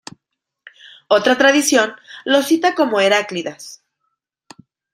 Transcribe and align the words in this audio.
Otra 1.09 1.37
tradición 1.37 1.93
los 2.25 2.47
cita 2.47 2.73
como 2.73 2.99
Heráclidas. 2.99 3.83